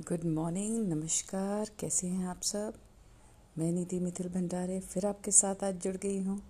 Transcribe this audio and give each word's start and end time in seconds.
Good 0.00 0.24
morning 0.24 0.88
नमस्कार, 0.88 1.70
कैसे 1.80 2.06
हैं 2.06 2.26
आप 2.28 2.40
सब? 2.42 2.74
मैं 3.58 3.72
नीति 3.72 3.98
मिथिल 3.98 4.28
भंडारे, 4.28 4.80
फिर 4.80 5.06
आपके 5.06 5.30
साथ 5.30 5.64
आज 5.64 5.74
जुड़ 5.74 5.96
गई 5.96 6.22
हूँ। 6.22 6.42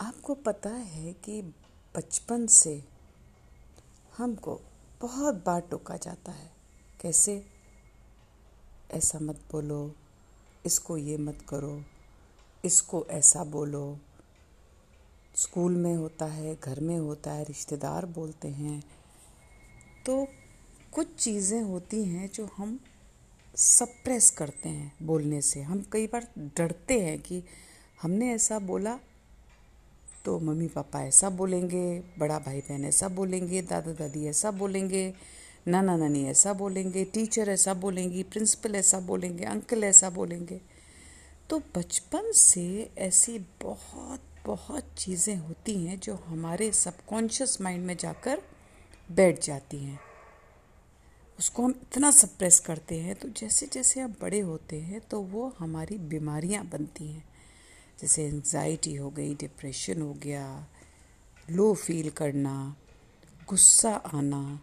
आपको 0.00 0.34
पता 0.34 0.70
है 0.70 1.12
कि 1.12 1.42
बचपन 1.96 2.46
से 2.46 2.84
हमको 4.16 4.60
बहुत 5.00 5.34
बार 5.34 5.60
टोका 5.60 5.96
जाता 5.96 6.32
है। 6.32 6.50
कैसे? 7.00 7.46
ऐसा 8.90 9.18
मत 9.18 9.40
बोलो, 9.52 9.94
इसको 10.66 10.96
ये 10.96 11.16
मत 11.16 11.46
करो, 11.48 11.82
इसको 12.64 13.06
ऐसा 13.06 13.44
बोलो। 13.44 13.98
स्कूल 15.34 15.76
में 15.76 15.94
होता 15.94 16.24
है, 16.24 16.56
घर 16.56 16.80
में 16.80 16.98
होता 16.98 17.32
है, 17.32 17.44
रिश्तेदार 17.44 18.06
बोलते 18.06 18.48
हैं 18.48 18.82
तो 20.06 20.26
कुछ 20.92 21.14
चीज़ें 21.14 21.60
होती 21.62 22.02
हैं 22.04 22.30
जो 22.34 22.48
हम 22.56 22.78
सप्रेस 23.54 24.30
करते 24.30 24.68
हैं 24.68 24.92
बोलने 25.02 25.40
से। 25.40 25.62
हम 25.62 25.84
कई 25.92 26.06
बार 26.06 26.26
डरते 26.56 26.98
हैं 27.00 27.18
कि 27.20 27.42
हमने 28.02 28.32
ऐसा 28.34 28.58
बोला 28.58 28.98
तो 30.24 30.38
मम्मी 30.40 30.66
पापा 30.68 31.02
ऐसा 31.02 31.30
बोलेंगे, 31.30 31.98
बड़ा 32.18 32.38
भाई 32.38 32.60
बहन 32.60 32.84
ऐसा 32.84 33.08
बोलेंगे 33.08 33.62
दादा 33.62 33.92
दादी 33.92 34.26
ऐसा 34.26 34.50
बोलेंगे 34.50 35.12
नाना 35.68 35.96
नानी 35.96 36.24
ऐसा 36.26 36.52
बोलेंगे, 36.52 37.04
टीचर 37.04 37.48
ऐसा 37.48 37.74
बोलेंगी, 37.74 38.22
प्रिंसिपल 38.22 38.74
ऐसा 38.74 39.00
बोलेंगे, 39.00 39.44
अंकल 39.44 39.84
ऐसा 39.84 40.10
बोलेंगे। 40.10 40.60
तो 41.50 41.58
बचपन 41.76 42.30
से 42.32 42.90
ऐसी 42.98 43.38
बहुत 43.62 44.20
बहुत 44.46 44.94
चीज़ें 44.98 45.36
होती 45.36 45.74
हैं 45.84 45.98
जो 46.00 46.14
हमारे 46.26 46.70
सबकॉन्शियस 46.72 47.60
माइंड 47.60 47.84
में 47.86 47.96
जाकर 47.96 48.42
बैठ 49.08 49.44
जाती 49.44 49.78
हैं। 49.78 49.98
उसको 51.42 51.62
हम 51.62 51.70
इतना 51.82 52.10
सप्रेस 52.10 52.58
करते 52.60 52.98
हैं 53.00 53.14
तो 53.14 53.28
जैसे 53.30 53.66
जैसे 53.66 54.00
आप 54.00 54.10
बड़े 54.20 54.38
होते 54.40 54.78
हैं 54.80 55.00
तो 55.10 55.20
वो 55.22 55.46
हमारी 55.58 55.96
बीमारियाँ 56.10 56.64
बनती 56.64 57.06
हैं। 57.06 57.24
जैसे 58.00 58.26
एंजाइटी 58.26 58.94
हो 58.94 59.08
गई 59.10 59.34
डिप्रेशन 59.34 60.02
हो 60.02 60.12
गया 60.22 60.44
लो 61.48 61.72
फील 61.74 62.10
करना, 62.10 62.54
गुस्सा 63.48 63.94
आना। 64.14 64.60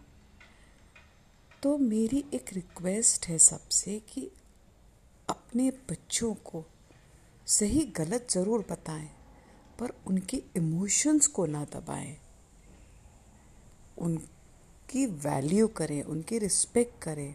तो 1.62 1.76
मेरी 1.78 2.24
एक 2.34 2.52
रिक्वेस्ट 2.52 3.28
है 3.28 3.38
सबसे 3.40 3.98
कि 4.08 4.28
अपने 5.28 5.70
बच्चों 5.90 6.34
को 6.44 6.64
सही 7.48 7.84
गलत 7.96 8.26
ज़रूर 8.30 8.66
बताएँ, 8.70 9.08
पर 9.80 9.92
उनके 10.06 10.42
इमोशंस 10.56 11.26
को 11.26 11.46
ना 11.46 11.64
दबाएँ। 11.74 12.16
उन 13.98 14.20
उनकी 14.90 15.06
वैल्यू 15.06 15.68
करें, 15.68 16.02
उनकी 16.02 16.38
रिस्पेक्ट 16.38 17.02
करें। 17.02 17.34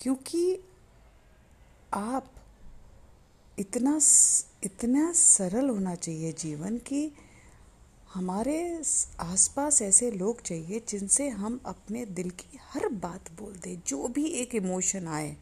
क्योंकि 0.00 0.58
आप 1.94 2.30
इतना 3.58 4.00
इतना 4.64 5.12
सरल 5.12 5.68
होना 5.68 5.94
चाहिए 5.94 6.32
जीवन 6.32 6.78
कि 6.78 7.12
हमारे 8.14 8.82
आसपास 9.20 9.82
ऐसे 9.82 10.10
लोग 10.10 10.42
चाहिए 10.42 10.82
जिनसे 10.88 11.28
हम 11.28 11.60
अपने 11.66 12.04
दिल 12.06 12.30
की 12.30 12.58
हर 12.60 12.88
बात 12.88 13.32
बोल 13.32 13.56
दें, 13.56 13.82
जो 13.86 14.08
भी 14.08 14.26
एक 14.26 14.54
इमोशन 14.54 15.08
आए, 15.08 15.36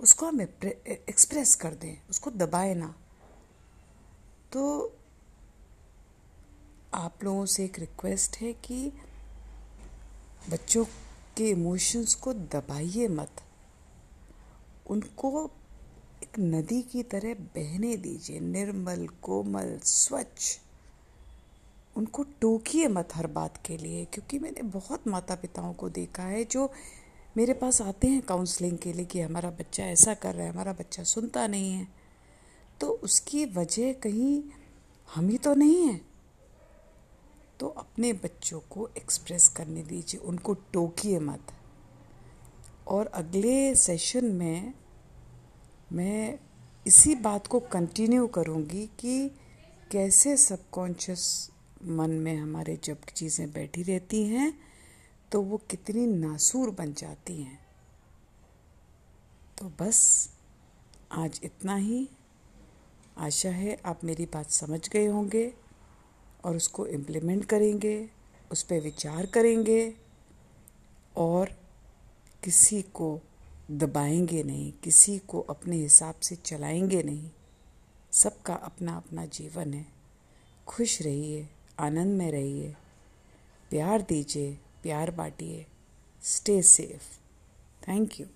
उसको 0.00 0.26
हम 0.26 0.40
एक्सप्रेस 0.40 1.54
कर 1.54 1.74
दें, 1.74 1.96
उसको 2.10 2.30
दबाए 2.30 2.74
ना। 2.74 2.94
तो 4.52 4.92
आप 6.94 7.24
लोगों 7.24 7.46
से 7.46 7.64
एक 7.64 7.78
रिक्वेस्ट 7.78 8.36
है 8.36 8.52
कि 8.52 8.92
बच्चों 10.50 10.84
के 11.36 11.50
इमोशंस 11.50 12.14
को 12.14 12.32
दबाइए 12.32 13.08
मत। 13.08 13.30
उनको 14.90 15.50
एक 16.22 16.38
नदी 16.38 16.82
की 16.82 17.02
तरह 17.02 17.34
बहने 17.34 17.96
दीजिए, 17.96 18.40
निर्मल, 18.40 19.08
कोमल, 19.22 19.78
स्वच्छ। 19.84 20.58
उनको 21.96 22.22
टोकिए 22.22 22.88
मत 22.88 23.08
हर 23.14 23.26
बात 23.26 23.62
के 23.66 23.76
लिए, 23.76 24.04
क्योंकि 24.04 24.38
मैंने 24.38 24.62
बहुत 24.62 25.08
माता 25.08 25.34
पिताओं 25.34 25.72
को 25.74 25.88
देखा 25.88 26.22
है 26.22 26.44
जो 26.44 26.72
मेरे 27.36 27.52
पास 27.52 27.82
आते 27.82 28.08
हैं 28.08 28.22
काउंसलिंग 28.22 28.78
के 28.78 28.92
लिए 28.92 29.04
कि 29.04 29.20
हमारा 29.20 29.50
बच्चा 29.50 29.84
ऐसा 29.84 30.14
कर 30.14 30.34
रहा 30.34 30.46
है, 30.46 30.52
हमारा 30.52 30.72
बच्चा 30.72 31.02
सुनता 31.02 31.46
नहीं 31.46 31.72
है। 31.72 31.88
तो 32.80 32.88
उसकी 32.88 33.44
वजह 33.44 33.92
कहीं 33.92 34.42
हम 35.14 35.28
ही 35.28 35.38
तो 35.38 35.54
नहीं 35.54 35.88
है। 35.88 36.05
तो 37.60 37.68
अपने 37.68 38.12
बच्चों 38.12 38.60
को 38.60 38.88
एक्सप्रेस 38.98 39.48
करने 39.48 39.82
दीजिए, 39.82 40.20
उनको 40.20 40.54
टोकिए 40.72 41.18
मत। 41.18 41.52
और 42.88 43.06
अगले 43.06 43.74
सेशन 43.74 44.24
में 44.24 44.74
मैं 45.92 46.38
इसी 46.86 47.14
बात 47.14 47.46
को 47.46 47.60
कंटिन्यू 47.60 48.26
करूँगी 48.26 48.86
कि 49.00 49.28
कैसे 49.92 50.36
सबकॉन्शियस 50.36 51.50
मन 51.82 52.10
में 52.10 52.36
हमारे 52.36 52.78
जब 52.84 53.04
चीज़ें 53.14 53.50
बैठी 53.52 53.82
रहती 53.82 54.22
हैं 54.24 54.52
तो 55.32 55.40
वो 55.42 55.56
कितनी 55.70 56.06
नासूर 56.06 56.70
बन 56.70 56.92
जाती 56.92 57.42
हैं। 57.42 57.58
तो 59.58 59.72
बस 59.80 60.30
आज 61.12 61.40
इतना 61.44 61.76
ही। 61.76 62.08
आशा 63.18 63.48
है 63.48 63.76
आप 63.84 64.04
मेरी 64.04 64.26
बात 64.26 64.50
समझ 64.50 64.88
गए 64.88 65.06
होंगे। 65.06 65.52
और 66.46 66.56
उसको 66.56 66.86
इम्प्लीमेंट 66.86 67.44
करेंगे, 67.44 68.10
उस 68.52 68.62
पर 68.62 68.80
विचार 68.80 69.26
करेंगे 69.26 69.94
और 71.16 71.48
किसी 72.44 72.82
को 72.82 73.20
दबाएँगे 73.70 74.42
नहीं, 74.42 74.72
किसी 74.72 75.18
को 75.18 75.40
अपने 75.40 75.76
हिसाब 75.76 76.14
से 76.14 76.36
चलाएँगे 76.36 77.02
नहीं। 77.02 77.30
सबका 78.12 78.54
अपना 78.54 78.96
अपना 78.96 79.26
जीवन 79.26 79.74
है। 79.74 79.86
खुश 80.66 81.02
रहिए, 81.02 81.48
आनंद 81.78 82.18
में 82.18 82.32
रहिए, 82.32 82.76
प्यार 83.70 84.02
दीजिए, 84.02 84.58
प्यार 84.82 85.10
बांटिए 85.10 85.66
स्टे 86.22 86.62
सेफ़ 86.62 87.18
थैंक 87.88 88.20
यू 88.20 88.26